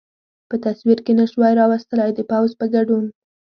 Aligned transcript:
په 0.49 0.55
تصور 0.65 0.97
کې 1.05 1.13
نه 1.19 1.25
شوای 1.31 1.53
را 1.59 1.65
وستلای، 1.71 2.09
د 2.15 2.19
پوځ 2.29 2.51
په 2.59 2.65
ګډون. 2.73 3.05